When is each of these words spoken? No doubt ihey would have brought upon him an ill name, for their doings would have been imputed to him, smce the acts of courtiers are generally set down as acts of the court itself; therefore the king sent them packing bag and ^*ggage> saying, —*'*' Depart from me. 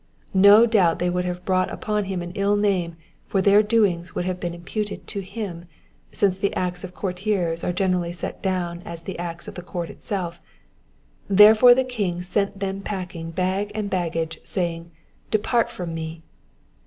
No 0.33 0.65
doubt 0.65 0.97
ihey 0.97 1.13
would 1.13 1.25
have 1.25 1.45
brought 1.45 1.69
upon 1.69 2.05
him 2.05 2.23
an 2.23 2.31
ill 2.33 2.55
name, 2.55 2.95
for 3.27 3.39
their 3.39 3.61
doings 3.61 4.15
would 4.15 4.25
have 4.25 4.39
been 4.39 4.55
imputed 4.55 5.05
to 5.05 5.19
him, 5.19 5.65
smce 6.11 6.39
the 6.39 6.55
acts 6.55 6.83
of 6.83 6.95
courtiers 6.95 7.63
are 7.63 7.71
generally 7.71 8.11
set 8.11 8.41
down 8.41 8.81
as 8.83 9.05
acts 9.19 9.47
of 9.47 9.53
the 9.53 9.61
court 9.61 9.91
itself; 9.91 10.41
therefore 11.27 11.75
the 11.75 11.83
king 11.83 12.23
sent 12.23 12.59
them 12.61 12.81
packing 12.81 13.29
bag 13.29 13.71
and 13.75 13.91
^*ggage> 13.91 14.39
saying, 14.43 14.89
—*'*' 15.21 15.29
Depart 15.29 15.69
from 15.69 15.93
me. 15.93 16.23